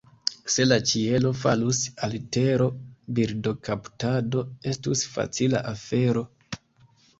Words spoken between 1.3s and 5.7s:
falus al tero, birdokaptado estus facila